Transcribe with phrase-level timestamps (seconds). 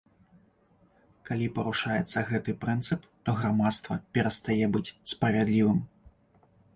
[1.29, 5.79] Калі парушаецца гэты прынцып, то грамадства перастае быць справядлівым.